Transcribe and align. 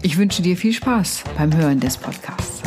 Ich 0.00 0.16
wünsche 0.16 0.42
dir 0.42 0.56
viel 0.56 0.72
Spaß 0.72 1.24
beim 1.36 1.54
Hören 1.56 1.80
des 1.80 1.96
Podcasts. 1.96 2.62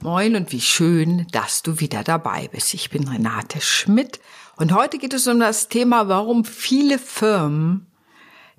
Moin 0.00 0.34
und 0.34 0.50
wie 0.50 0.60
schön, 0.60 1.28
dass 1.30 1.62
du 1.62 1.78
wieder 1.78 2.02
dabei 2.02 2.48
bist. 2.48 2.74
Ich 2.74 2.90
bin 2.90 3.06
Renate 3.06 3.60
Schmidt 3.60 4.18
und 4.56 4.74
heute 4.74 4.98
geht 4.98 5.14
es 5.14 5.28
um 5.28 5.38
das 5.38 5.68
Thema, 5.68 6.08
warum 6.08 6.44
viele 6.44 6.98
Firmen 6.98 7.86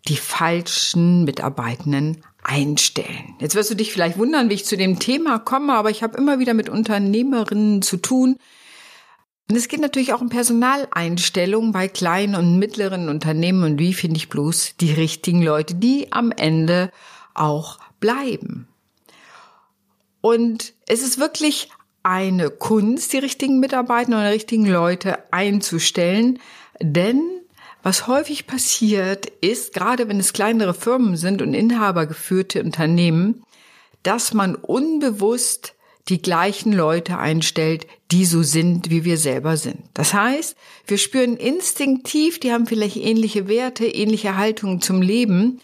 die 0.08 0.16
falschen 0.16 1.26
Mitarbeitenden 1.26 2.24
einstellen. 2.44 3.36
Jetzt 3.40 3.56
wirst 3.56 3.72
du 3.72 3.76
dich 3.76 3.92
vielleicht 3.92 4.18
wundern, 4.18 4.50
wie 4.50 4.54
ich 4.54 4.66
zu 4.66 4.78
dem 4.78 5.00
Thema 5.00 5.40
komme, 5.40 5.74
aber 5.74 5.90
ich 5.90 6.02
habe 6.02 6.18
immer 6.18 6.40
wieder 6.40 6.54
mit 6.54 6.70
Unternehmerinnen 6.70 7.82
zu 7.82 7.98
tun. 7.98 8.38
Und 9.50 9.56
es 9.56 9.68
geht 9.68 9.82
natürlich 9.82 10.14
auch 10.14 10.22
um 10.22 10.30
Personaleinstellungen 10.30 11.72
bei 11.72 11.88
kleinen 11.88 12.36
und 12.36 12.60
mittleren 12.60 13.10
Unternehmen 13.10 13.64
und 13.64 13.80
wie 13.80 13.96
finde 13.96 14.18
ich 14.18 14.30
bloß 14.30 14.76
die 14.80 14.94
richtigen 14.94 15.42
Leute, 15.42 15.74
die 15.74 16.12
am 16.12 16.32
Ende 16.32 16.92
auch 17.34 17.80
bleiben. 18.00 18.68
Und 20.22 20.74
es 20.88 21.02
ist 21.02 21.18
wirklich 21.20 21.70
eine 22.04 22.52
Kunst, 22.52 23.12
die 23.12 23.18
richtigen 23.18 23.60
Mitarbeiter 23.60 24.18
und 24.18 24.24
die 24.24 24.30
richtigen 24.30 24.66
Leute 24.68 25.18
einzustellen. 25.34 26.40
Denn 26.80 27.22
was 27.82 28.06
häufig 28.06 28.46
passiert 28.46 29.26
ist, 29.42 29.74
gerade 29.74 30.08
wenn 30.10 30.20
es 30.20 30.34
kleinere 30.34 30.76
Firmen 30.76 31.18
sind 31.18 31.42
und 31.42 31.56
inhabergeführte 31.56 32.64
Unternehmen, 32.64 33.44
dass 34.04 34.34
man 34.34 34.56
unbewusst 34.56 35.74
die 36.10 36.22
gleichen 36.22 36.74
Leute 36.74 37.18
einstellt, 37.18 37.88
die 38.12 38.26
so 38.26 38.42
sind, 38.42 38.90
wie 38.90 39.06
wir 39.06 39.18
selber 39.18 39.58
sind. 39.58 39.84
Das 39.94 40.14
heißt, 40.14 40.56
wir 40.88 40.98
spüren 40.98 41.38
instinktiv, 41.38 42.40
die 42.40 42.52
haben 42.52 42.66
vielleicht 42.66 42.98
ähnliche 42.98 43.48
Werte, 43.48 43.86
ähnliche 43.86 44.36
Haltungen 44.36 44.82
zum 44.82 45.02
Leben 45.02 45.62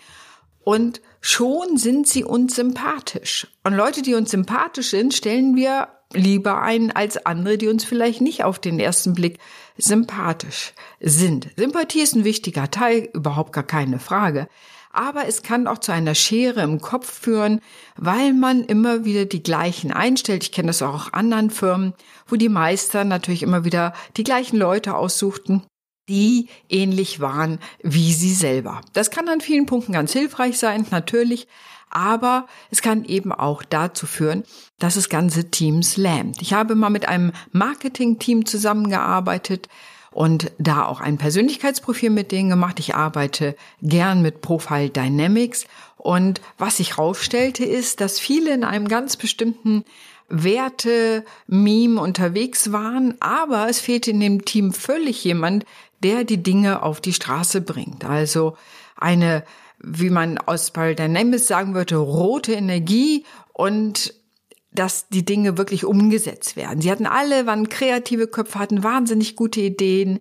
und 0.63 1.01
schon 1.21 1.77
sind 1.77 2.07
sie 2.07 2.23
uns 2.23 2.55
sympathisch. 2.55 3.47
Und 3.63 3.73
Leute, 3.73 4.01
die 4.01 4.13
uns 4.13 4.31
sympathisch 4.31 4.91
sind, 4.91 5.13
stellen 5.13 5.55
wir 5.55 5.87
lieber 6.13 6.61
ein 6.61 6.91
als 6.91 7.25
andere, 7.25 7.57
die 7.57 7.67
uns 7.67 7.83
vielleicht 7.83 8.21
nicht 8.21 8.43
auf 8.43 8.59
den 8.59 8.79
ersten 8.79 9.13
Blick 9.13 9.39
sympathisch 9.77 10.73
sind. 10.99 11.49
Sympathie 11.57 12.01
ist 12.01 12.15
ein 12.15 12.23
wichtiger 12.23 12.69
Teil, 12.71 13.09
überhaupt 13.13 13.53
gar 13.53 13.63
keine 13.63 13.99
Frage. 13.99 14.47
Aber 14.95 15.27
es 15.27 15.43
kann 15.43 15.67
auch 15.67 15.79
zu 15.79 15.91
einer 15.91 16.15
Schere 16.15 16.61
im 16.61 16.79
Kopf 16.79 17.11
führen, 17.11 17.59
weil 17.97 18.33
man 18.33 18.63
immer 18.63 19.03
wieder 19.03 19.25
die 19.25 19.43
gleichen 19.43 19.91
einstellt. 19.91 20.43
Ich 20.43 20.51
kenne 20.51 20.67
das 20.67 20.81
auch 20.81 20.93
aus 20.93 21.13
anderen 21.13 21.49
Firmen, 21.49 21.93
wo 22.27 22.37
die 22.37 22.49
Meister 22.49 23.03
natürlich 23.03 23.43
immer 23.43 23.65
wieder 23.65 23.93
die 24.17 24.23
gleichen 24.23 24.57
Leute 24.57 24.95
aussuchten 24.95 25.63
die 26.07 26.49
ähnlich 26.69 27.19
waren 27.19 27.59
wie 27.81 28.13
sie 28.13 28.33
selber. 28.33 28.81
Das 28.93 29.09
kann 29.09 29.27
an 29.27 29.41
vielen 29.41 29.65
Punkten 29.65 29.93
ganz 29.93 30.13
hilfreich 30.13 30.59
sein, 30.59 30.85
natürlich, 30.91 31.47
aber 31.89 32.47
es 32.71 32.81
kann 32.81 33.05
eben 33.05 33.31
auch 33.31 33.63
dazu 33.63 34.05
führen, 34.05 34.43
dass 34.79 34.95
das 34.95 35.09
ganze 35.09 35.49
Teams 35.49 35.97
lähmt. 35.97 36.41
Ich 36.41 36.53
habe 36.53 36.75
mal 36.75 36.89
mit 36.89 37.07
einem 37.07 37.31
Marketing-Team 37.53 38.45
zusammengearbeitet 38.45 39.67
und 40.15 40.49
da 40.57 40.85
auch 40.85 41.01
ein 41.01 41.17
Persönlichkeitsprofil 41.17 42.09
mit 42.09 42.31
denen 42.31 42.49
gemacht. 42.49 42.79
Ich 42.79 42.95
arbeite 42.95 43.53
gern 43.81 44.21
mit 44.21 44.39
Profile 44.39 44.89
Dynamics 44.89 45.67
und 45.97 46.39
was 46.57 46.77
sich 46.77 46.91
herausstellte 46.91 47.65
ist, 47.65 47.99
dass 47.99 48.17
viele 48.17 48.53
in 48.53 48.63
einem 48.63 48.87
ganz 48.87 49.17
bestimmten 49.17 49.83
Werte, 50.29 51.25
Meme 51.47 51.99
unterwegs 51.99 52.71
waren, 52.71 53.15
aber 53.19 53.67
es 53.69 53.81
fehlte 53.81 54.11
in 54.11 54.21
dem 54.21 54.45
Team 54.45 54.71
völlig 54.71 55.21
jemand, 55.25 55.65
der 56.01 56.23
die 56.23 56.41
Dinge 56.41 56.81
auf 56.81 57.01
die 57.01 57.13
Straße 57.13 57.59
bringt. 57.59 58.05
Also 58.05 58.55
eine, 58.95 59.43
wie 59.79 60.09
man 60.09 60.37
aus 60.37 60.71
Dynamics 60.71 61.45
sagen 61.45 61.75
würde, 61.75 61.97
rote 61.97 62.53
Energie 62.53 63.25
und 63.51 64.13
dass 64.75 65.07
die 65.09 65.25
Dinge 65.25 65.57
wirklich 65.57 65.85
umgesetzt 65.85 66.55
werden. 66.55 66.81
Sie 66.81 66.91
hatten 66.91 67.05
alle, 67.05 67.45
waren 67.45 67.69
kreative 67.69 68.27
Köpfe, 68.27 68.59
hatten 68.59 68.83
wahnsinnig 68.83 69.35
gute 69.35 69.61
Ideen, 69.61 70.19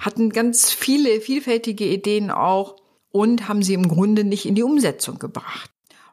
hatten 0.00 0.30
ganz 0.30 0.70
viele 0.70 1.20
vielfältige 1.20 1.86
Ideen 1.86 2.30
auch 2.30 2.76
und 3.10 3.48
haben 3.48 3.62
sie 3.62 3.74
im 3.74 3.88
Grunde 3.88 4.24
nicht 4.24 4.46
in 4.46 4.54
die 4.54 4.62
Umsetzung 4.62 5.18
gebracht. 5.18 5.70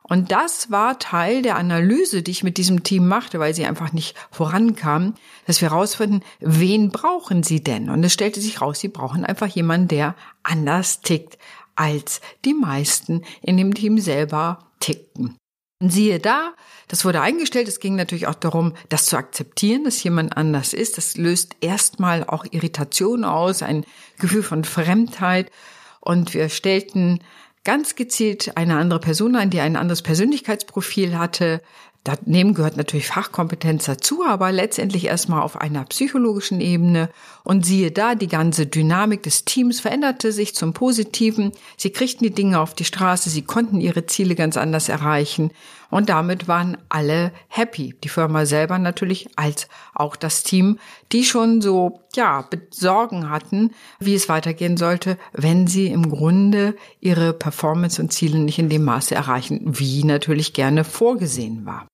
Und 0.09 0.31
das 0.31 0.71
war 0.71 0.97
Teil 0.97 1.43
der 1.43 1.55
Analyse, 1.55 2.23
die 2.23 2.31
ich 2.31 2.43
mit 2.43 2.57
diesem 2.57 2.83
Team 2.83 3.07
machte, 3.07 3.39
weil 3.39 3.53
sie 3.53 3.65
einfach 3.65 3.93
nicht 3.93 4.15
vorankamen, 4.31 5.13
dass 5.45 5.61
wir 5.61 5.69
herausfinden, 5.69 6.21
wen 6.39 6.89
brauchen 6.89 7.43
sie 7.43 7.63
denn? 7.63 7.91
Und 7.91 8.03
es 8.03 8.13
stellte 8.13 8.41
sich 8.41 8.59
raus, 8.59 8.79
sie 8.79 8.87
brauchen 8.87 9.23
einfach 9.23 9.47
jemanden, 9.47 9.87
der 9.87 10.15
anders 10.41 11.01
tickt, 11.01 11.37
als 11.75 12.21
die 12.43 12.55
meisten 12.55 13.21
in 13.43 13.57
dem 13.57 13.75
Team 13.75 13.99
selber 13.99 14.67
tickten. 14.79 15.37
Und 15.81 15.91
siehe 15.91 16.19
da, 16.19 16.53
das 16.89 17.05
wurde 17.05 17.21
eingestellt. 17.21 17.69
Es 17.69 17.79
ging 17.79 17.95
natürlich 17.95 18.27
auch 18.27 18.35
darum, 18.35 18.73
das 18.89 19.05
zu 19.05 19.15
akzeptieren, 19.15 19.85
dass 19.85 20.03
jemand 20.03 20.35
anders 20.35 20.73
ist. 20.73 20.97
Das 20.97 21.15
löst 21.15 21.55
erstmal 21.61 22.25
auch 22.25 22.45
Irritation 22.51 23.23
aus, 23.23 23.63
ein 23.63 23.85
Gefühl 24.17 24.43
von 24.43 24.65
Fremdheit. 24.65 25.51
Und 26.01 26.33
wir 26.33 26.49
stellten 26.49 27.21
ganz 27.63 27.95
gezielt 27.95 28.57
eine 28.57 28.75
andere 28.77 28.99
Person 28.99 29.37
ein, 29.37 29.51
die 29.51 29.61
ein 29.61 29.77
anderes 29.77 30.01
Persönlichkeitsprofil 30.01 31.17
hatte. 31.17 31.61
Daneben 32.05 32.53
gehört 32.53 32.77
natürlich 32.77 33.07
Fachkompetenz 33.07 33.85
dazu, 33.85 34.23
aber 34.25 34.51
letztendlich 34.53 35.05
erstmal 35.05 35.41
auf 35.41 35.59
einer 35.59 35.83
psychologischen 35.85 36.61
Ebene. 36.61 37.09
Und 37.43 37.65
siehe 37.65 37.91
da, 37.91 38.15
die 38.15 38.29
ganze 38.29 38.65
Dynamik 38.67 39.23
des 39.23 39.43
Teams 39.43 39.81
veränderte 39.81 40.31
sich 40.31 40.55
zum 40.55 40.73
Positiven. 40.73 41.51
Sie 41.75 41.89
kriegten 41.89 42.25
die 42.25 42.33
Dinge 42.33 42.61
auf 42.61 42.73
die 42.73 42.85
Straße, 42.85 43.29
sie 43.29 43.41
konnten 43.41 43.81
ihre 43.81 44.05
Ziele 44.05 44.35
ganz 44.35 44.55
anders 44.55 44.87
erreichen. 44.87 45.51
Und 45.89 46.09
damit 46.09 46.47
waren 46.47 46.77
alle 46.87 47.31
happy. 47.47 47.95
Die 48.03 48.09
Firma 48.09 48.45
selber 48.45 48.77
natürlich 48.77 49.29
als 49.35 49.67
auch 49.93 50.15
das 50.15 50.43
Team, 50.43 50.79
die 51.11 51.23
schon 51.23 51.61
so, 51.61 52.01
ja, 52.15 52.47
Sorgen 52.71 53.29
hatten, 53.29 53.71
wie 53.99 54.15
es 54.15 54.29
weitergehen 54.29 54.77
sollte, 54.77 55.17
wenn 55.33 55.67
sie 55.67 55.87
im 55.87 56.09
Grunde 56.09 56.75
ihre 56.99 57.33
Performance 57.33 58.01
und 58.01 58.13
Ziele 58.13 58.39
nicht 58.39 58.59
in 58.59 58.69
dem 58.69 58.83
Maße 58.83 59.15
erreichen, 59.15 59.61
wie 59.65 60.03
natürlich 60.03 60.53
gerne 60.53 60.83
vorgesehen 60.83 61.65
war. 61.65 61.87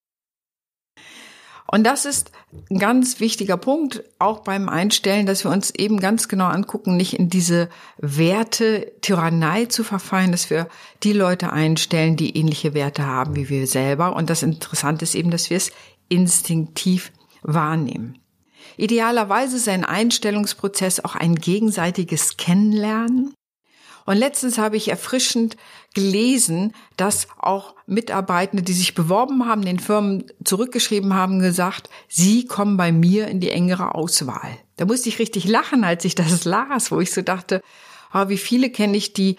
Und 1.67 1.83
das 1.83 2.05
ist 2.05 2.31
ein 2.69 2.77
ganz 2.77 3.19
wichtiger 3.19 3.57
Punkt, 3.57 4.03
auch 4.19 4.41
beim 4.41 4.69
Einstellen, 4.69 5.25
dass 5.25 5.43
wir 5.43 5.51
uns 5.51 5.71
eben 5.71 5.99
ganz 5.99 6.27
genau 6.27 6.45
angucken, 6.45 6.95
nicht 6.95 7.13
in 7.13 7.29
diese 7.29 7.69
Werte 7.97 8.91
Tyrannei 9.01 9.65
zu 9.65 9.83
verfallen, 9.83 10.31
dass 10.31 10.49
wir 10.49 10.67
die 11.03 11.13
Leute 11.13 11.51
einstellen, 11.51 12.17
die 12.17 12.37
ähnliche 12.37 12.73
Werte 12.73 13.05
haben 13.05 13.35
wie 13.35 13.49
wir 13.49 13.65
selber. 13.65 14.15
Und 14.15 14.29
das 14.29 14.43
Interessante 14.43 15.03
ist 15.03 15.15
eben, 15.15 15.31
dass 15.31 15.49
wir 15.49 15.57
es 15.57 15.71
instinktiv 16.07 17.11
wahrnehmen. 17.41 18.19
Idealerweise 18.77 19.57
ist 19.57 19.69
ein 19.69 19.85
Einstellungsprozess 19.85 20.99
auch 20.99 21.15
ein 21.15 21.35
gegenseitiges 21.35 22.37
Kennenlernen 22.37 23.33
und 24.05 24.17
letztens 24.17 24.57
habe 24.57 24.77
ich 24.77 24.89
erfrischend 24.89 25.57
gelesen, 25.93 26.73
dass 26.95 27.27
auch 27.39 27.75
Mitarbeitende, 27.87 28.63
die 28.63 28.73
sich 28.73 28.93
beworben 28.93 29.47
haben, 29.47 29.63
den 29.63 29.79
Firmen 29.79 30.25
zurückgeschrieben 30.43 31.13
haben, 31.13 31.39
gesagt, 31.39 31.89
sie 32.07 32.45
kommen 32.45 32.77
bei 32.77 32.91
mir 32.91 33.27
in 33.27 33.39
die 33.39 33.49
engere 33.49 33.95
Auswahl. 33.95 34.57
Da 34.77 34.85
musste 34.85 35.09
ich 35.09 35.19
richtig 35.19 35.47
lachen, 35.47 35.83
als 35.83 36.05
ich 36.05 36.13
das 36.13 36.45
las, 36.45 36.91
wo 36.91 36.99
ich 36.99 37.11
so 37.11 37.21
dachte, 37.21 37.63
oh, 38.13 38.29
wie 38.29 38.37
viele 38.37 38.69
kenne 38.69 38.95
ich, 38.95 39.13
die 39.13 39.37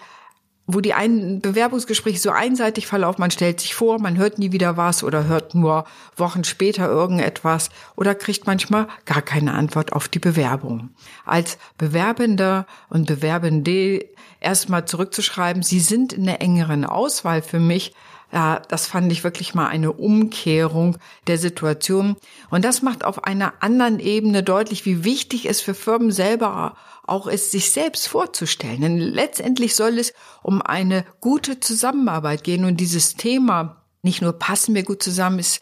wo 0.67 0.81
die 0.81 0.93
ein 0.93 1.39
Bewerbungsgespräche 1.39 2.19
so 2.19 2.29
einseitig 2.29 2.87
verlaufen, 2.87 3.21
man 3.21 3.31
stellt 3.31 3.61
sich 3.61 3.73
vor, 3.73 3.99
man 3.99 4.17
hört 4.17 4.37
nie 4.37 4.51
wieder 4.51 4.75
was 4.75 5.01
oder 5.01 5.25
hört 5.25 5.55
nur 5.55 5.85
Wochen 6.17 6.43
später 6.43 6.87
irgendetwas 6.87 7.69
oder 7.95 8.13
kriegt 8.13 8.45
manchmal 8.45 8.87
gar 9.05 9.21
keine 9.21 9.53
Antwort 9.53 9.93
auf 9.93 10.09
die 10.09 10.19
Bewerbung. 10.19 10.89
Als 11.25 11.57
Bewerbender 11.77 12.67
und 12.89 13.07
Bewerbende 13.07 14.05
erstmal 14.41 14.85
zurückzuschreiben, 14.85 15.63
sie 15.63 15.79
sind 15.79 16.11
in 16.11 16.25
der 16.25 16.41
engeren 16.41 16.83
Auswahl 16.83 17.41
für 17.41 17.59
mich, 17.59 17.95
Ja, 18.31 18.61
das 18.67 18.87
fand 18.87 19.11
ich 19.11 19.23
wirklich 19.23 19.53
mal 19.55 19.67
eine 19.67 19.93
Umkehrung 19.93 20.97
der 21.27 21.37
Situation. 21.37 22.17
Und 22.49 22.65
das 22.65 22.81
macht 22.81 23.05
auf 23.05 23.23
einer 23.23 23.53
anderen 23.61 23.99
Ebene 23.99 24.43
deutlich, 24.43 24.85
wie 24.85 25.05
wichtig 25.05 25.47
es 25.47 25.61
für 25.61 25.73
Firmen 25.73 26.11
selber 26.11 26.75
auch 27.05 27.27
ist, 27.27 27.51
sich 27.51 27.71
selbst 27.71 28.09
vorzustellen. 28.09 28.81
Denn 28.81 28.97
letztendlich 28.97 29.75
soll 29.75 29.97
es 29.97 30.13
um 30.43 30.61
eine 30.61 31.05
gute 31.21 31.61
Zusammenarbeit 31.61 32.43
gehen 32.43 32.65
und 32.65 32.77
dieses 32.77 33.15
Thema 33.15 33.77
nicht 34.01 34.21
nur 34.21 34.33
passen 34.33 34.75
wir 34.75 34.83
gut 34.83 35.03
zusammen, 35.03 35.39
ist 35.39 35.61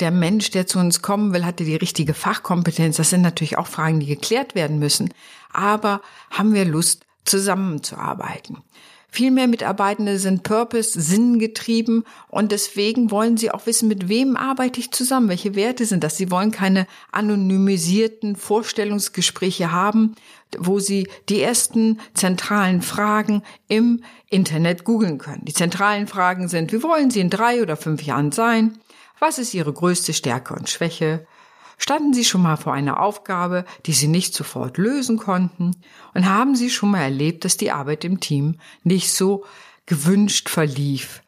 der 0.00 0.10
Mensch, 0.10 0.50
der 0.50 0.66
zu 0.66 0.78
uns 0.78 1.00
kommen 1.00 1.32
will, 1.32 1.44
hatte 1.44 1.64
die 1.64 1.76
richtige 1.76 2.14
Fachkompetenz. 2.14 2.96
Das 2.96 3.10
sind 3.10 3.22
natürlich 3.22 3.56
auch 3.56 3.66
Fragen, 3.66 4.00
die 4.00 4.06
geklärt 4.06 4.54
werden 4.54 4.78
müssen. 4.78 5.12
Aber 5.52 6.02
haben 6.30 6.52
wir 6.52 6.66
Lust, 6.66 7.06
zusammenzuarbeiten? 7.26 8.58
Viel 9.16 9.30
mehr 9.30 9.46
Mitarbeitende 9.46 10.18
sind 10.18 10.42
Purpose, 10.42 11.00
sinngetrieben 11.00 12.04
und 12.28 12.52
deswegen 12.52 13.10
wollen 13.10 13.38
sie 13.38 13.50
auch 13.50 13.64
wissen, 13.64 13.88
mit 13.88 14.10
wem 14.10 14.36
arbeite 14.36 14.78
ich 14.78 14.90
zusammen, 14.90 15.30
welche 15.30 15.54
Werte 15.54 15.86
sind 15.86 16.04
das. 16.04 16.18
Sie 16.18 16.30
wollen 16.30 16.50
keine 16.50 16.86
anonymisierten 17.12 18.36
Vorstellungsgespräche 18.36 19.72
haben, 19.72 20.16
wo 20.58 20.80
sie 20.80 21.08
die 21.30 21.40
ersten 21.40 21.98
zentralen 22.12 22.82
Fragen 22.82 23.42
im 23.68 24.02
Internet 24.28 24.84
googeln 24.84 25.16
können. 25.16 25.46
Die 25.46 25.54
zentralen 25.54 26.08
Fragen 26.08 26.48
sind, 26.48 26.74
wie 26.74 26.82
wollen 26.82 27.10
Sie 27.10 27.20
in 27.20 27.30
drei 27.30 27.62
oder 27.62 27.76
fünf 27.76 28.02
Jahren 28.02 28.32
sein? 28.32 28.78
Was 29.18 29.38
ist 29.38 29.54
Ihre 29.54 29.72
größte 29.72 30.12
Stärke 30.12 30.52
und 30.52 30.68
Schwäche? 30.68 31.26
Standen 31.76 32.14
Sie 32.14 32.24
schon 32.24 32.42
mal 32.42 32.56
vor 32.56 32.72
einer 32.72 33.00
Aufgabe, 33.00 33.64
die 33.84 33.92
Sie 33.92 34.08
nicht 34.08 34.34
sofort 34.34 34.78
lösen 34.78 35.18
konnten? 35.18 35.76
Und 36.14 36.26
haben 36.26 36.56
Sie 36.56 36.70
schon 36.70 36.90
mal 36.90 37.02
erlebt, 37.02 37.44
dass 37.44 37.56
die 37.56 37.70
Arbeit 37.70 38.04
im 38.04 38.20
Team 38.20 38.56
nicht 38.82 39.12
so 39.12 39.44
gewünscht 39.84 40.48
verlief? 40.48 41.22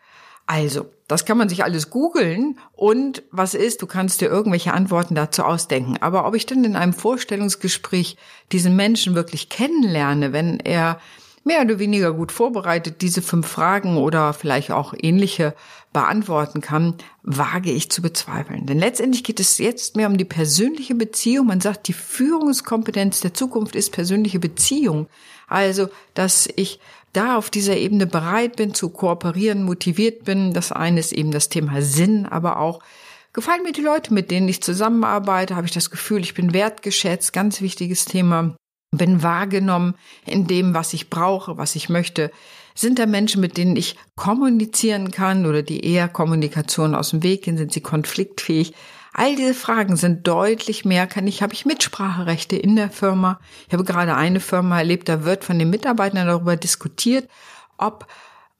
Also, 0.47 0.87
das 1.09 1.27
kann 1.27 1.37
man 1.37 1.51
sich 1.51 1.63
alles 1.63 1.91
googeln 1.91 2.59
und 2.73 3.23
was 3.31 3.53
ist, 3.53 3.83
du 3.83 3.87
kannst 3.87 4.23
dir 4.23 4.29
irgendwelche 4.29 4.73
Antworten 4.73 5.15
dazu 5.15 5.43
ausdenken. 5.43 5.99
Aber 6.01 6.27
ob 6.27 6.35
ich 6.35 6.47
denn 6.47 6.65
in 6.65 6.75
einem 6.77 6.95
Vorstellungsgespräch 6.95 8.17
diesen 8.51 8.75
Menschen 8.75 9.15
wirklich 9.15 9.51
kennenlerne, 9.51 10.33
wenn 10.33 10.59
er 10.61 11.01
mehr 11.49 11.63
oder 11.63 11.79
weniger 11.79 12.13
gut 12.13 12.31
vorbereitet 12.31 13.01
diese 13.01 13.23
fünf 13.23 13.49
Fragen 13.49 13.97
oder 13.97 14.35
vielleicht 14.35 14.71
auch 14.71 14.93
ähnliche 14.97 15.55
beantworten 15.95 16.61
kann, 16.61 16.95
wage 17.23 17.73
ich 17.73 17.91
zu 17.91 18.03
bezweifeln. 18.03 18.67
Denn 18.67 18.79
letztendlich 18.79 19.25
geht 19.25 19.41
es 19.41 19.57
jetzt 19.57 19.97
mehr 19.97 20.09
um 20.09 20.19
die 20.19 20.27
persönliche 20.27 20.95
Beziehung. 20.95 21.47
Man 21.47 21.63
sagt, 21.63 21.89
die 21.89 21.95
Führungskompetenz 21.95 23.21
der 23.21 23.33
Zukunft 23.33 23.75
ist 23.75 23.93
persönliche 23.93 24.39
Beziehung. 24.39 25.09
Also, 25.49 25.89
dass 26.13 26.49
ich 26.55 26.81
da 27.15 27.39
auf 27.39 27.49
dieser 27.49 27.79
Ebene 27.79 28.07
bereit 28.07 28.57
bin 28.57 28.75
zu 28.75 28.91
kooperieren, 28.91 29.65
motiviert 29.65 30.25
bin. 30.25 30.53
Das 30.53 30.71
eine 30.71 31.01
ist 31.01 31.15
eben 31.15 31.31
das 31.31 31.49
Thema 31.49 31.81
Sinn, 31.81 32.27
aber 32.27 32.59
auch 32.59 32.81
gefallen 33.33 33.63
mir 33.63 33.73
die 33.73 33.81
Leute, 33.81 34.13
mit 34.13 34.31
denen 34.31 34.49
ich 34.49 34.63
zusammenarbeite, 34.63 35.57
habe 35.57 35.67
ich 35.67 35.73
das 35.73 35.91
Gefühl, 35.91 36.21
ich 36.21 36.35
bin 36.35 36.53
wertgeschätzt, 36.53 37.33
ganz 37.33 37.63
wichtiges 37.63 38.05
Thema 38.05 38.55
bin 38.91 39.23
wahrgenommen 39.23 39.95
in 40.25 40.47
dem, 40.47 40.75
was 40.75 40.95
ich 40.95 41.11
brauche, 41.11 41.59
was 41.59 41.77
ich 41.77 41.89
möchte. 41.89 42.31
Sind 42.75 42.99
da 42.99 43.07
Menschen, 43.07 43.41
mit 43.41 43.57
denen 43.57 43.77
ich 43.77 43.97
kommunizieren 44.15 45.11
kann 45.11 45.47
oder 45.47 45.63
die 45.63 45.85
eher 45.85 46.09
Kommunikation 46.09 46.95
aus 46.95 47.11
dem 47.11 47.23
Weg 47.23 47.43
gehen? 47.43 47.59
Sind 47.59 47.73
sie 47.73 47.81
konfliktfähig? 47.81 48.73
All 49.13 49.35
diese 49.35 49.55
Fragen 49.55 49.97
sind 49.97 50.27
deutlich 50.27 50.85
mehr. 50.85 51.07
Kann 51.07 51.27
ich, 51.27 51.43
habe 51.43 51.53
ich 51.53 51.67
Mitspracherechte 51.67 52.57
in 52.57 52.77
der 52.77 52.91
Firma? 52.91 53.41
Ich 53.67 53.73
habe 53.73 53.85
gerade 53.85 54.15
eine 54.15 54.41
Firma 54.41 54.79
erlebt, 54.79 55.09
da 55.09 55.25
wird 55.25 55.45
von 55.45 55.59
den 55.59 55.71
Mitarbeitern 55.71 56.27
darüber 56.27 56.57
diskutiert, 56.57 57.29
ob 57.79 58.07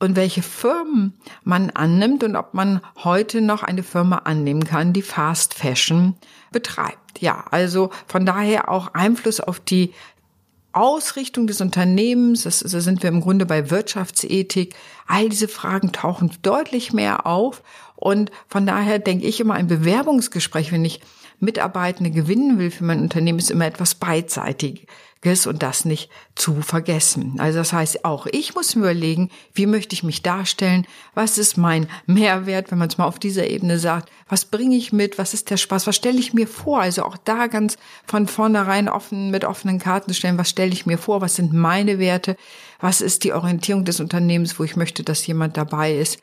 und 0.01 0.15
welche 0.17 0.43
Firmen 0.43 1.19
man 1.43 1.71
annimmt 1.71 2.23
und 2.23 2.37
ob 2.37 2.55
man 2.55 2.81
heute 3.03 3.41
noch 3.41 3.63
eine 3.63 3.83
Firma 3.83 4.19
annehmen 4.19 4.65
kann, 4.65 4.93
die 4.93 5.03
Fast 5.03 5.55
Fashion 5.55 6.17
betreibt. 6.53 7.21
Ja, 7.21 7.45
also 7.51 7.91
von 8.07 8.25
daher 8.25 8.69
auch 8.69 8.95
Einfluss 8.95 9.41
auf 9.41 9.59
die 9.59 9.93
Ausrichtung 10.73 11.47
des 11.47 11.61
Unternehmens, 11.61 12.43
das, 12.43 12.61
da 12.61 12.81
sind 12.81 13.03
wir 13.03 13.09
im 13.09 13.21
Grunde 13.21 13.47
bei 13.47 13.71
Wirtschaftsethik, 13.71 14.75
all 15.07 15.29
diese 15.29 15.49
Fragen 15.49 15.93
tauchen 15.93 16.31
deutlich 16.43 16.93
mehr 16.93 17.27
auf. 17.27 17.63
Und 17.97 18.31
von 18.49 18.67
daher 18.67 18.99
denke 18.99 19.27
ich 19.27 19.41
immer, 19.41 19.55
ein 19.55 19.67
Bewerbungsgespräch, 19.67 20.71
wenn 20.71 20.85
ich 20.85 21.01
Mitarbeitende 21.41 22.11
gewinnen 22.11 22.59
will 22.59 22.71
für 22.71 22.85
mein 22.85 23.01
Unternehmen, 23.01 23.39
ist 23.39 23.51
immer 23.51 23.67
etwas 23.67 23.95
beidseitig 23.95 24.87
und 25.47 25.63
das 25.63 25.85
nicht 25.85 26.11
zu 26.37 26.63
vergessen. 26.63 27.35
Also 27.39 27.59
das 27.59 27.73
heißt, 27.73 28.05
auch 28.05 28.27
ich 28.27 28.55
muss 28.55 28.77
mir 28.77 28.83
überlegen, 28.83 29.31
wie 29.53 29.67
möchte 29.67 29.95
ich 29.95 30.03
mich 30.03 30.23
darstellen? 30.23 30.87
Was 31.15 31.39
ist 31.39 31.57
mein 31.57 31.89
Mehrwert, 32.07 32.71
wenn 32.71 32.79
man 32.79 32.89
es 32.89 32.99
mal 32.99 33.07
auf 33.07 33.19
dieser 33.19 33.49
Ebene 33.49 33.79
sagt? 33.79 34.11
Was 34.29 34.45
bringe 34.45 34.77
ich 34.77 34.93
mit? 34.93 35.19
Was 35.19 35.35
ist 35.35 35.51
der 35.51 35.57
Spaß? 35.57 35.87
Was 35.87 35.97
stelle 35.97 36.19
ich 36.19 36.35
mir 36.35 36.47
vor? 36.47 36.81
Also 36.81 37.05
auch 37.05 37.17
da 37.17 37.49
ganz 37.49 37.79
von 38.07 38.29
vornherein 38.29 38.89
offen 38.89 39.31
mit 39.31 39.45
offenen 39.45 39.81
Karten 39.81 40.15
stellen. 40.15 40.39
Was 40.39 40.51
stelle 40.51 40.73
ich 40.73 40.87
mir 40.87 40.99
vor? 40.99 41.21
Was 41.21 41.35
sind 41.35 41.53
meine 41.53 41.99
Werte? 41.99 42.37
Was 42.81 43.01
ist 43.01 43.25
die 43.25 43.33
Orientierung 43.33 43.85
des 43.85 43.99
Unternehmens, 44.01 44.59
wo 44.59 44.65
ich 44.65 44.77
möchte, 44.77 45.03
dass 45.03 45.27
jemand 45.27 45.57
dabei 45.57 45.95
ist? 45.97 46.21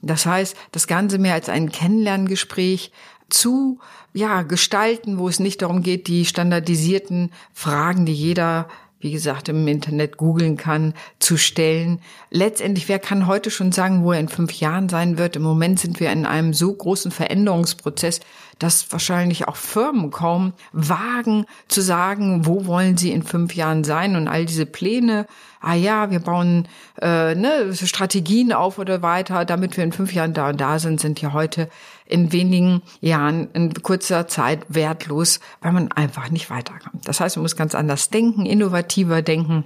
Das 0.00 0.26
heißt, 0.26 0.56
das 0.72 0.86
Ganze 0.86 1.18
mehr 1.18 1.34
als 1.34 1.48
ein 1.48 1.70
Kennenlerngespräch 1.70 2.92
zu 3.30 3.78
ja, 4.12 4.42
gestalten, 4.42 5.18
wo 5.18 5.28
es 5.28 5.38
nicht 5.38 5.62
darum 5.62 5.82
geht, 5.82 6.06
die 6.08 6.24
standardisierten 6.24 7.30
Fragen, 7.52 8.06
die 8.06 8.14
jeder 8.14 8.68
wie 9.00 9.12
gesagt, 9.12 9.48
im 9.48 9.66
Internet 9.68 10.16
googeln 10.16 10.56
kann, 10.56 10.92
zu 11.20 11.36
stellen. 11.36 12.00
Letztendlich, 12.30 12.88
wer 12.88 12.98
kann 12.98 13.28
heute 13.28 13.50
schon 13.50 13.70
sagen, 13.70 14.02
wo 14.02 14.12
er 14.12 14.20
in 14.20 14.28
fünf 14.28 14.52
Jahren 14.54 14.88
sein 14.88 15.18
wird? 15.18 15.36
Im 15.36 15.42
Moment 15.42 15.78
sind 15.78 16.00
wir 16.00 16.10
in 16.10 16.26
einem 16.26 16.52
so 16.52 16.72
großen 16.72 17.12
Veränderungsprozess, 17.12 18.20
dass 18.58 18.90
wahrscheinlich 18.90 19.46
auch 19.46 19.56
Firmen 19.56 20.10
kaum 20.10 20.52
wagen 20.72 21.46
zu 21.68 21.80
sagen, 21.80 22.46
wo 22.46 22.66
wollen 22.66 22.96
sie 22.96 23.12
in 23.12 23.22
fünf 23.22 23.54
Jahren 23.54 23.84
sein 23.84 24.16
und 24.16 24.28
all 24.28 24.46
diese 24.46 24.66
Pläne. 24.66 25.26
Ah 25.60 25.74
ja, 25.74 26.10
wir 26.10 26.20
bauen 26.20 26.68
äh, 27.00 27.34
ne, 27.34 27.74
Strategien 27.74 28.52
auf 28.52 28.78
oder 28.78 29.02
weiter, 29.02 29.44
damit 29.44 29.76
wir 29.76 29.84
in 29.84 29.92
fünf 29.92 30.12
Jahren 30.12 30.34
da 30.34 30.48
und 30.48 30.60
da 30.60 30.78
sind, 30.78 31.00
sind 31.00 31.20
ja 31.20 31.32
heute 31.32 31.68
in 32.04 32.32
wenigen 32.32 32.82
Jahren, 33.00 33.50
in 33.52 33.74
kurzer 33.82 34.28
Zeit 34.28 34.64
wertlos, 34.68 35.40
weil 35.60 35.72
man 35.72 35.92
einfach 35.92 36.30
nicht 36.30 36.50
weiterkommt. 36.50 37.06
Das 37.06 37.20
heißt, 37.20 37.36
man 37.36 37.42
muss 37.42 37.56
ganz 37.56 37.74
anders 37.74 38.10
denken, 38.10 38.46
innovativer 38.46 39.22
denken, 39.22 39.64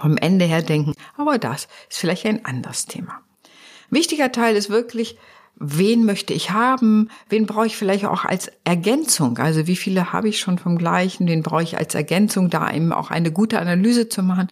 vom 0.00 0.16
Ende 0.16 0.44
her 0.44 0.62
denken. 0.62 0.94
Aber 1.16 1.38
das 1.38 1.68
ist 1.88 1.98
vielleicht 1.98 2.26
ein 2.26 2.44
anderes 2.44 2.86
Thema. 2.86 3.20
Wichtiger 3.90 4.32
Teil 4.32 4.56
ist 4.56 4.70
wirklich, 4.70 5.16
wen 5.56 6.04
möchte 6.04 6.32
ich 6.32 6.50
haben, 6.50 7.10
wen 7.28 7.46
brauche 7.46 7.66
ich 7.66 7.76
vielleicht 7.76 8.06
auch 8.06 8.24
als 8.24 8.50
Ergänzung. 8.64 9.38
Also 9.38 9.66
wie 9.66 9.76
viele 9.76 10.12
habe 10.12 10.28
ich 10.28 10.38
schon 10.40 10.58
vom 10.58 10.78
gleichen, 10.78 11.28
wen 11.28 11.42
brauche 11.42 11.62
ich 11.62 11.78
als 11.78 11.94
Ergänzung, 11.94 12.50
da 12.50 12.70
eben 12.72 12.92
auch 12.92 13.10
eine 13.10 13.30
gute 13.30 13.58
Analyse 13.58 14.08
zu 14.08 14.22
machen. 14.22 14.48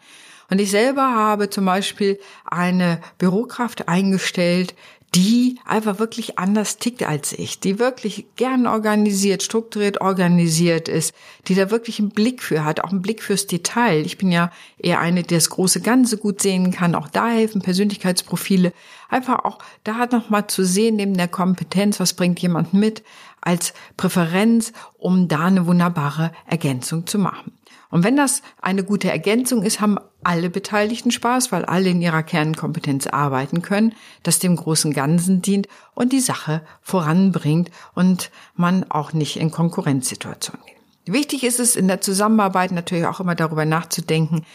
Und 0.51 0.61
ich 0.61 0.71
selber 0.71 1.15
habe 1.15 1.51
zum 1.51 1.65
Beispiel 1.65 2.19
eine 2.45 3.01
Bürokraft 3.19 3.89
eingestellt, 3.89 4.75
die 5.15 5.59
einfach 5.67 5.99
wirklich 5.99 6.39
anders 6.39 6.79
tickt 6.79 7.03
als 7.03 7.35
ich, 7.35 7.61
die 7.61 7.79
wirklich 7.79 8.27
gern 8.37 8.67
organisiert, 8.67 9.43
strukturiert 9.43 10.01
organisiert 10.01 10.89
ist, 10.89 11.15
die 11.49 11.55
da 11.55 11.71
wirklich 11.71 11.99
einen 11.99 12.11
Blick 12.11 12.43
für 12.43 12.65
hat, 12.65 12.81
auch 12.81 12.91
einen 12.91 13.03
Blick 13.03 13.23
fürs 13.23 13.47
Detail. 13.47 14.07
Ich 14.07 14.17
bin 14.17 14.33
ja 14.33 14.51
eher 14.79 15.01
eine, 15.01 15.23
die 15.23 15.35
das 15.35 15.51
große 15.51 15.83
Ganze 15.83 16.17
gut 16.17 16.41
sehen 16.41 16.71
kann. 16.71 16.95
Auch 16.95 17.09
da 17.09 17.29
helfen 17.29 17.61
Persönlichkeitsprofile. 17.61 18.73
Einfach 19.11 19.45
auch 19.45 19.59
da 19.85 20.07
nochmal 20.07 20.47
zu 20.47 20.65
sehen, 20.65 20.97
neben 20.97 21.15
der 21.15 21.29
Kompetenz, 21.29 22.01
was 22.01 22.15
bringt 22.15 22.41
jemand 22.41 22.73
mit, 22.73 23.03
als 23.43 23.75
Präferenz, 23.99 24.73
um 24.97 25.29
da 25.29 25.47
eine 25.47 25.67
wunderbare 25.67 26.33
Ergänzung 26.47 27.07
zu 27.07 27.19
machen. 27.19 27.53
Und 27.93 28.05
wenn 28.05 28.17
das 28.17 28.41
eine 28.63 28.85
gute 28.85 29.11
Ergänzung 29.11 29.63
ist, 29.63 29.83
haben 29.83 29.99
alle 30.25 30.49
Beteiligten 30.49 31.11
Spaß, 31.11 31.53
weil 31.53 31.67
alle 31.67 31.91
in 31.91 32.01
ihrer 32.01 32.23
Kernkompetenz 32.23 33.07
arbeiten 33.07 33.61
können, 33.61 33.95
das 34.23 34.39
dem 34.39 34.57
großen 34.57 34.95
Ganzen 34.95 35.43
dient 35.43 35.69
und 35.95 36.11
die 36.11 36.21
Sache 36.21 36.63
voranbringt 36.81 37.71
und 37.95 38.31
man 38.55 38.91
auch 38.91 39.13
nicht 39.13 39.37
in 39.37 39.51
Konkurrenzsituationen 39.51 40.65
geht. 40.65 41.15
Wichtig 41.15 41.45
ist 41.45 41.61
es 41.61 41.77
in 41.77 41.87
der 41.87 42.01
Zusammenarbeit 42.01 42.73
natürlich 42.73 43.05
auch 43.05 43.21
immer 43.21 43.35
darüber 43.35 43.67
nachzudenken, 43.67 44.47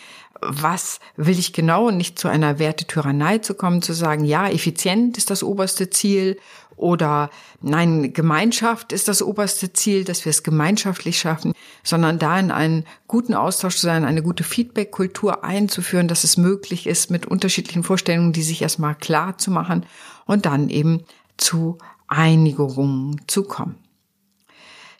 was 0.41 0.99
will 1.15 1.39
ich 1.39 1.53
genau 1.53 1.91
nicht 1.91 2.19
zu 2.19 2.27
einer 2.27 2.59
Wertetyrannei 2.59 3.39
zu 3.39 3.53
kommen, 3.53 3.81
zu 3.81 3.93
sagen, 3.93 4.25
ja, 4.25 4.47
effizient 4.49 5.17
ist 5.17 5.29
das 5.29 5.43
oberste 5.43 5.89
Ziel 5.89 6.37
oder 6.75 7.31
nein, 7.61 8.13
Gemeinschaft 8.13 8.93
ist 8.93 9.07
das 9.07 9.23
oberste 9.23 9.73
Ziel, 9.73 10.03
dass 10.03 10.25
wir 10.25 10.29
es 10.29 10.43
gemeinschaftlich 10.43 11.17
schaffen, 11.17 11.53
sondern 11.83 12.19
da 12.19 12.39
in 12.39 12.51
einen 12.51 12.85
guten 13.07 13.33
Austausch 13.33 13.77
zu 13.77 13.87
sein, 13.87 14.05
eine 14.05 14.21
gute 14.21 14.43
Feedback-Kultur 14.43 15.43
einzuführen, 15.43 16.07
dass 16.07 16.23
es 16.23 16.37
möglich 16.37 16.85
ist, 16.85 17.09
mit 17.09 17.25
unterschiedlichen 17.25 17.83
Vorstellungen, 17.83 18.31
die 18.31 18.43
sich 18.43 18.61
erstmal 18.61 18.93
klar 18.93 19.39
zu 19.39 19.49
machen 19.49 19.85
und 20.25 20.45
dann 20.45 20.69
eben 20.69 21.03
zu 21.37 21.79
Einigungen 22.07 23.21
zu 23.27 23.43
kommen. 23.43 23.75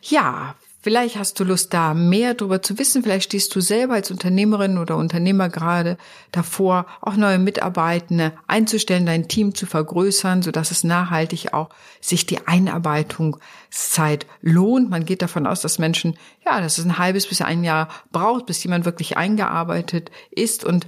Ja, 0.02 0.56
Vielleicht 0.88 1.18
hast 1.18 1.38
du 1.38 1.44
Lust, 1.44 1.74
da 1.74 1.94
mehr 1.94 2.34
darüber 2.34 2.62
zu 2.62 2.80
wissen. 2.80 3.04
Vielleicht 3.04 3.26
stehst 3.26 3.54
du 3.54 3.60
selber 3.60 3.96
als 3.96 4.10
Unternehmerin 4.10 4.78
oder 4.78 4.96
Unternehmer 4.96 5.50
gerade 5.50 5.98
davor, 6.32 6.86
auch 7.02 7.18
neue 7.18 7.40
Mitarbeitende 7.40 8.32
einzustellen, 8.48 9.06
dein 9.06 9.28
Team 9.28 9.54
zu 9.54 9.66
vergrößern, 9.66 10.44
sodass 10.44 10.72
es 10.72 10.86
nachhaltig 10.86 11.52
auch 11.52 11.72
sich 12.00 12.26
die 12.26 12.48
Einarbeitungszeit 12.48 14.28
lohnt. 14.40 14.90
Man 14.90 15.04
geht 15.04 15.22
davon 15.22 15.46
aus, 15.46 15.60
dass 15.60 15.78
Menschen, 15.78 16.18
ja, 16.46 16.62
dass 16.62 16.78
es 16.78 16.86
ein 16.86 16.98
halbes 16.98 17.28
bis 17.28 17.42
ein 17.42 17.66
Jahr 17.66 17.90
braucht, 18.14 18.46
bis 18.46 18.64
jemand 18.64 18.86
wirklich 18.86 19.18
eingearbeitet 19.18 20.10
ist 20.32 20.64
und 20.64 20.88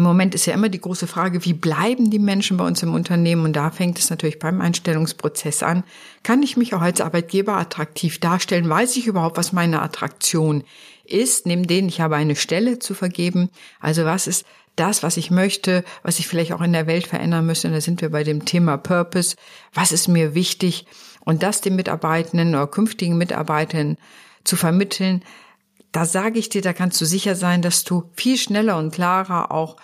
im 0.00 0.04
Moment 0.04 0.34
ist 0.34 0.46
ja 0.46 0.54
immer 0.54 0.70
die 0.70 0.80
große 0.80 1.06
Frage, 1.06 1.44
wie 1.44 1.52
bleiben 1.52 2.10
die 2.10 2.18
Menschen 2.18 2.56
bei 2.56 2.66
uns 2.66 2.82
im 2.82 2.94
Unternehmen? 2.94 3.44
Und 3.44 3.52
da 3.54 3.70
fängt 3.70 3.98
es 3.98 4.08
natürlich 4.08 4.38
beim 4.38 4.62
Einstellungsprozess 4.62 5.62
an. 5.62 5.84
Kann 6.22 6.42
ich 6.42 6.56
mich 6.56 6.72
auch 6.72 6.80
als 6.80 7.02
Arbeitgeber 7.02 7.58
attraktiv 7.58 8.18
darstellen? 8.18 8.66
Weiß 8.66 8.96
ich 8.96 9.06
überhaupt, 9.06 9.36
was 9.36 9.52
meine 9.52 9.82
Attraktion 9.82 10.64
ist, 11.04 11.44
neben 11.44 11.66
denen 11.66 11.88
ich 11.88 12.00
habe 12.00 12.16
eine 12.16 12.34
Stelle 12.34 12.78
zu 12.78 12.94
vergeben? 12.94 13.50
Also 13.78 14.06
was 14.06 14.26
ist 14.26 14.46
das, 14.74 15.02
was 15.02 15.18
ich 15.18 15.30
möchte, 15.30 15.84
was 16.02 16.18
ich 16.18 16.26
vielleicht 16.26 16.54
auch 16.54 16.62
in 16.62 16.72
der 16.72 16.86
Welt 16.86 17.06
verändern 17.06 17.44
müsste? 17.44 17.68
Und 17.68 17.74
da 17.74 17.82
sind 17.82 18.00
wir 18.00 18.08
bei 18.08 18.24
dem 18.24 18.46
Thema 18.46 18.78
Purpose. 18.78 19.36
Was 19.74 19.92
ist 19.92 20.08
mir 20.08 20.34
wichtig? 20.34 20.86
Und 21.26 21.42
das 21.42 21.60
den 21.60 21.76
Mitarbeitenden 21.76 22.54
oder 22.54 22.66
künftigen 22.68 23.18
Mitarbeitern 23.18 23.98
zu 24.44 24.56
vermitteln, 24.56 25.22
da 25.92 26.04
sage 26.04 26.38
ich 26.38 26.48
dir, 26.48 26.62
da 26.62 26.72
kannst 26.72 27.00
du 27.00 27.04
sicher 27.04 27.34
sein, 27.34 27.62
dass 27.62 27.84
du 27.84 28.04
viel 28.14 28.36
schneller 28.36 28.78
und 28.78 28.92
klarer 28.92 29.50
auch 29.50 29.76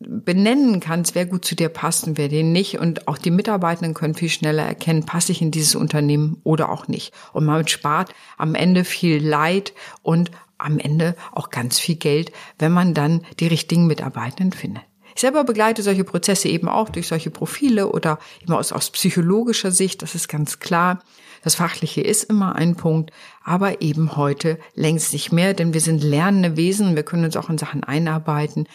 benennen 0.00 0.80
kannst, 0.80 1.14
wer 1.14 1.26
gut 1.26 1.44
zu 1.44 1.54
dir 1.54 1.68
passt 1.68 2.06
und 2.06 2.16
wer 2.16 2.28
den 2.28 2.52
nicht. 2.52 2.78
Und 2.78 3.06
auch 3.06 3.18
die 3.18 3.30
Mitarbeitenden 3.30 3.94
können 3.94 4.14
viel 4.14 4.30
schneller 4.30 4.64
erkennen, 4.64 5.04
passe 5.04 5.32
ich 5.32 5.42
in 5.42 5.50
dieses 5.50 5.74
Unternehmen 5.74 6.40
oder 6.42 6.70
auch 6.70 6.88
nicht. 6.88 7.12
Und 7.32 7.44
man 7.44 7.68
spart 7.68 8.14
am 8.38 8.54
Ende 8.54 8.84
viel 8.84 9.26
Leid 9.26 9.74
und 10.02 10.30
am 10.56 10.78
Ende 10.78 11.16
auch 11.32 11.50
ganz 11.50 11.78
viel 11.78 11.96
Geld, 11.96 12.32
wenn 12.58 12.72
man 12.72 12.94
dann 12.94 13.22
die 13.40 13.46
richtigen 13.46 13.86
Mitarbeitenden 13.86 14.52
findet. 14.52 14.89
Ich 15.14 15.20
selber 15.20 15.44
begleite 15.44 15.82
solche 15.82 16.04
Prozesse 16.04 16.48
eben 16.48 16.68
auch 16.68 16.88
durch 16.88 17.08
solche 17.08 17.30
Profile 17.30 17.88
oder 17.88 18.18
immer 18.46 18.58
aus, 18.58 18.72
aus 18.72 18.90
psychologischer 18.90 19.70
Sicht, 19.70 20.02
das 20.02 20.14
ist 20.14 20.28
ganz 20.28 20.58
klar. 20.58 21.02
Das 21.42 21.54
Fachliche 21.54 22.02
ist 22.02 22.24
immer 22.24 22.54
ein 22.56 22.76
Punkt, 22.76 23.12
aber 23.42 23.80
eben 23.80 24.16
heute 24.16 24.58
längst 24.74 25.12
nicht 25.12 25.32
mehr, 25.32 25.54
denn 25.54 25.72
wir 25.72 25.80
sind 25.80 26.02
lernende 26.02 26.56
Wesen, 26.56 26.96
wir 26.96 27.02
können 27.02 27.24
uns 27.24 27.36
auch 27.36 27.48
in 27.48 27.56
Sachen 27.58 27.82
einarbeiten 27.82 28.66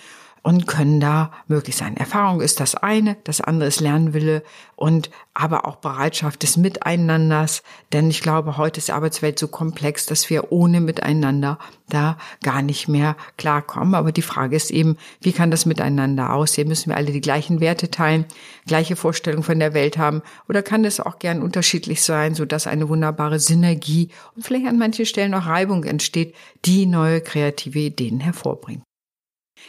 und 0.45 0.67
können 0.67 0.99
da 0.99 1.31
möglich 1.47 1.75
sein. 1.75 1.97
Erfahrung 1.97 2.39
ist 2.39 2.59
das 2.59 2.75
eine, 2.75 3.17
das 3.23 3.41
andere 3.41 3.67
ist 3.67 3.79
Lernwille 3.79 4.43
und 4.75 5.09
aber 5.33 5.65
auch 5.65 5.77
Bereitschaft 5.77 6.43
des 6.43 6.55
Miteinanders, 6.55 7.63
denn 7.93 8.11
ich 8.11 8.21
glaube, 8.21 8.55
heute 8.55 8.77
ist 8.77 8.89
die 8.89 8.91
Arbeitswelt 8.91 9.39
so 9.39 9.47
komplex, 9.47 10.05
dass 10.05 10.29
wir 10.29 10.51
ohne 10.51 10.81
Miteinander 10.81 11.57
da 11.89 12.19
gar 12.43 12.61
nicht 12.61 12.87
mehr 12.87 13.17
klarkommen. 13.37 13.95
Aber 13.95 14.11
die 14.11 14.21
Frage 14.21 14.55
ist 14.55 14.69
eben, 14.69 14.97
wie 15.19 15.31
kann 15.31 15.49
das 15.49 15.65
Miteinander 15.65 16.31
aussehen? 16.31 16.67
Müssen 16.67 16.91
wir 16.91 16.97
alle 16.97 17.11
die 17.11 17.21
gleichen 17.21 17.59
Werte 17.59 17.89
teilen, 17.89 18.25
gleiche 18.67 18.95
Vorstellungen 18.95 19.43
von 19.43 19.57
der 19.57 19.73
Welt 19.73 19.97
haben 19.97 20.21
oder 20.47 20.61
kann 20.61 20.85
es 20.85 20.99
auch 20.99 21.17
gern 21.17 21.41
unterschiedlich 21.41 22.03
sein, 22.03 22.35
so 22.35 22.45
dass 22.45 22.67
eine 22.67 22.87
wunderbare 22.87 23.39
Synergie 23.39 24.09
und 24.35 24.45
vielleicht 24.45 24.67
an 24.67 24.77
manchen 24.77 25.07
Stellen 25.07 25.33
auch 25.33 25.47
Reibung 25.47 25.85
entsteht, 25.85 26.35
die 26.65 26.85
neue 26.85 27.21
kreative 27.21 27.79
Ideen 27.79 28.19
hervorbringt. 28.19 28.83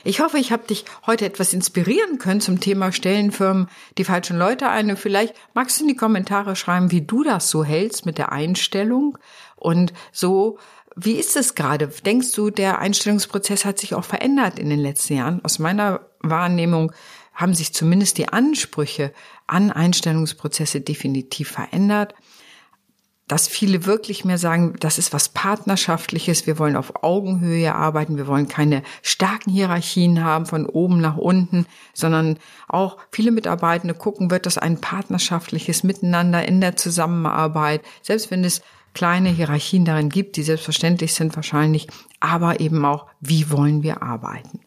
Ich 0.04 0.20
hoffe, 0.20 0.38
ich 0.38 0.52
habe 0.52 0.66
dich 0.66 0.84
heute 1.06 1.24
etwas 1.24 1.52
inspirieren 1.52 2.18
können 2.18 2.40
zum 2.40 2.60
Thema 2.60 2.92
Stellenfirmen 2.92 3.68
die 3.98 4.04
falschen 4.04 4.38
Leute 4.38 4.68
ein. 4.68 4.90
Und 4.90 4.98
vielleicht 4.98 5.34
magst 5.54 5.78
du 5.78 5.82
in 5.82 5.88
die 5.88 5.96
Kommentare 5.96 6.56
schreiben, 6.56 6.90
wie 6.90 7.02
du 7.02 7.24
das 7.24 7.50
so 7.50 7.64
hältst 7.64 8.06
mit 8.06 8.18
der 8.18 8.32
Einstellung 8.32 9.18
und 9.56 9.92
so. 10.12 10.58
Wie 10.94 11.12
ist 11.12 11.36
es 11.36 11.54
gerade? 11.54 11.88
Denkst 11.88 12.32
du, 12.32 12.50
der 12.50 12.78
Einstellungsprozess 12.78 13.64
hat 13.64 13.78
sich 13.78 13.94
auch 13.94 14.04
verändert 14.04 14.58
in 14.58 14.70
den 14.70 14.80
letzten 14.80 15.16
Jahren? 15.16 15.44
Aus 15.44 15.58
meiner 15.58 16.06
Wahrnehmung 16.20 16.92
haben 17.34 17.54
sich 17.54 17.74
zumindest 17.74 18.16
die 18.16 18.28
Ansprüche 18.28 19.12
an 19.46 19.70
Einstellungsprozesse 19.70 20.80
definitiv 20.80 21.50
verändert 21.50 22.14
dass 23.28 23.48
viele 23.48 23.86
wirklich 23.86 24.24
mehr 24.24 24.38
sagen, 24.38 24.74
das 24.78 24.98
ist 24.98 25.12
was 25.12 25.28
Partnerschaftliches, 25.28 26.46
wir 26.46 26.58
wollen 26.58 26.76
auf 26.76 27.02
Augenhöhe 27.02 27.74
arbeiten, 27.74 28.16
wir 28.16 28.28
wollen 28.28 28.46
keine 28.48 28.82
starken 29.02 29.50
Hierarchien 29.50 30.22
haben 30.22 30.46
von 30.46 30.66
oben 30.66 31.00
nach 31.00 31.16
unten, 31.16 31.66
sondern 31.92 32.38
auch 32.68 32.98
viele 33.10 33.32
Mitarbeitende 33.32 33.94
gucken, 33.94 34.30
wird 34.30 34.46
das 34.46 34.58
ein 34.58 34.80
partnerschaftliches 34.80 35.82
Miteinander 35.82 36.46
in 36.46 36.60
der 36.60 36.76
Zusammenarbeit, 36.76 37.82
selbst 38.02 38.30
wenn 38.30 38.44
es 38.44 38.62
kleine 38.94 39.28
Hierarchien 39.28 39.84
darin 39.84 40.08
gibt, 40.08 40.36
die 40.36 40.42
selbstverständlich 40.42 41.12
sind 41.12 41.36
wahrscheinlich, 41.36 41.88
aber 42.20 42.60
eben 42.60 42.84
auch, 42.84 43.06
wie 43.20 43.50
wollen 43.50 43.82
wir 43.82 44.02
arbeiten. 44.02 44.60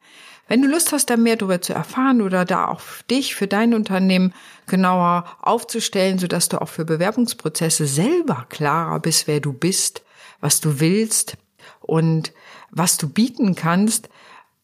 Wenn 0.49 0.63
du 0.63 0.67
Lust 0.67 0.91
hast, 0.91 1.11
da 1.11 1.15
mehr 1.15 1.35
darüber 1.35 1.61
zu 1.61 1.73
erfahren 1.73 2.21
oder 2.21 2.43
da 2.43 2.67
auch 2.67 2.81
dich 3.09 3.35
für 3.35 3.47
dein 3.47 3.75
Unternehmen 3.75 4.33
genauer 4.65 5.25
aufzustellen, 5.41 6.17
sodass 6.17 6.49
du 6.49 6.59
auch 6.59 6.67
für 6.67 6.85
Bewerbungsprozesse 6.85 7.85
selber 7.85 8.47
klarer 8.49 8.99
bist, 8.99 9.27
wer 9.27 9.39
du 9.39 9.53
bist, 9.53 10.01
was 10.41 10.59
du 10.59 10.79
willst 10.79 11.37
und 11.81 12.33
was 12.71 12.97
du 12.97 13.07
bieten 13.07 13.53
kannst, 13.53 14.09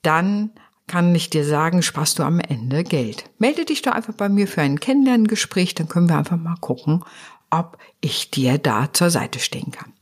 dann 0.02 0.50
kann 0.88 1.14
ich 1.14 1.30
dir 1.30 1.46
sagen, 1.46 1.84
sparst 1.84 2.18
du 2.18 2.24
am 2.24 2.40
Ende 2.40 2.84
Geld. 2.84 3.26
Melde 3.38 3.66
dich 3.66 3.84
doch 3.84 3.92
einfach 3.92 4.16
bei 4.16 4.28
mir 4.28 4.48
für 4.48 4.62
ein 4.62 4.80
Kennenlerngespräch, 4.80 5.76
dann 5.76 5.88
können 5.88 6.10
wir 6.10 6.18
einfach 6.18 6.38
mal 6.38 6.58
gucken, 6.62 7.04
ob 7.52 7.78
ich 8.02 8.32
dir 8.32 8.58
da 8.58 8.92
zur 8.92 9.12
Seite 9.12 9.38
stehen 9.38 9.70
kann. 9.70 9.94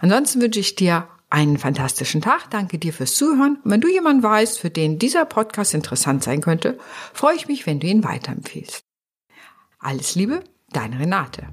Ansonsten 0.00 0.42
wünsche 0.42 0.60
ich 0.60 0.74
dir 0.74 1.08
einen 1.30 1.58
fantastischen 1.58 2.20
Tag. 2.20 2.50
Danke 2.50 2.78
dir 2.78 2.92
fürs 2.92 3.14
Zuhören. 3.14 3.58
Wenn 3.64 3.80
du 3.80 3.88
jemanden 3.88 4.22
weißt, 4.22 4.58
für 4.58 4.70
den 4.70 4.98
dieser 4.98 5.24
Podcast 5.24 5.74
interessant 5.74 6.22
sein 6.22 6.40
könnte, 6.40 6.78
freue 7.14 7.36
ich 7.36 7.48
mich, 7.48 7.66
wenn 7.66 7.80
du 7.80 7.86
ihn 7.86 8.04
weiterempfiehlst. 8.04 8.84
Alles 9.78 10.14
Liebe, 10.14 10.42
deine 10.72 10.98
Renate. 10.98 11.46